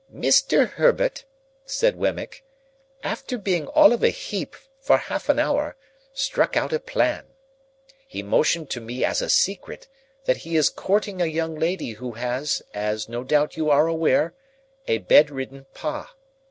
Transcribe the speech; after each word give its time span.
"Mr. 0.11 0.67
Herbert," 0.67 1.25
said 1.63 1.95
Wemmick, 1.95 2.43
"after 3.03 3.37
being 3.37 3.67
all 3.67 3.93
of 3.93 4.01
a 4.03 4.09
heap 4.09 4.55
for 4.79 4.97
half 4.97 5.29
an 5.29 5.37
hour, 5.37 5.75
struck 6.11 6.57
out 6.57 6.73
a 6.73 6.79
plan. 6.79 7.27
He 8.07 8.23
mentioned 8.23 8.71
to 8.71 8.81
me 8.81 9.05
as 9.05 9.21
a 9.21 9.29
secret, 9.29 9.87
that 10.25 10.37
he 10.37 10.55
is 10.55 10.71
courting 10.71 11.21
a 11.21 11.27
young 11.27 11.53
lady 11.53 11.91
who 11.91 12.13
has, 12.13 12.63
as 12.73 13.07
no 13.07 13.23
doubt 13.23 13.55
you 13.57 13.69
are 13.69 13.85
aware, 13.85 14.33
a 14.87 14.97
bedridden 14.97 15.67
Pa. 15.75 16.15